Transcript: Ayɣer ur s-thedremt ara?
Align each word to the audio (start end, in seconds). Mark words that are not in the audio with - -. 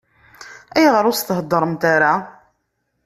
Ayɣer 0.75 1.03
ur 1.09 1.15
s-thedremt 1.15 1.83
ara? 1.93 2.13